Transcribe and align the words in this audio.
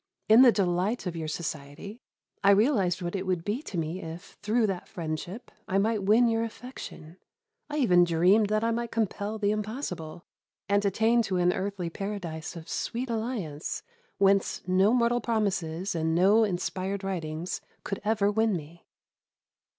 In 0.27 0.41
the 0.41 0.51
delight 0.51 1.05
of 1.05 1.15
your 1.15 1.27
society 1.27 2.01
I 2.43 2.49
realised 2.49 3.03
what 3.03 3.15
it 3.15 3.27
would 3.27 3.45
be 3.45 3.61
to 3.61 3.77
me 3.77 4.01
if, 4.01 4.35
through 4.41 4.65
that 4.65 4.87
friendship, 4.87 5.51
I 5.67 5.77
might 5.77 6.01
win 6.01 6.27
your 6.27 6.43
affection. 6.43 7.17
I 7.69 7.77
even 7.77 8.03
dreamed 8.05 8.49
that 8.49 8.63
I 8.63 8.71
might 8.71 8.89
compel 8.89 9.37
the 9.37 9.51
impossible, 9.51 10.23
and 10.67 10.83
attain 10.83 11.21
to 11.21 11.37
an 11.37 11.53
earthly 11.53 11.91
paradise 11.91 12.55
of 12.55 12.67
sweet 12.67 13.11
alliance 13.11 13.83
whence 14.17 14.63
no 14.67 14.91
mortal 14.91 15.21
promises 15.21 15.93
and 15.93 16.15
no 16.15 16.45
inspired 16.45 17.03
writings 17.03 17.61
could 17.83 18.01
ever 18.03 18.31
win 18.31 18.55
me. 18.55 18.87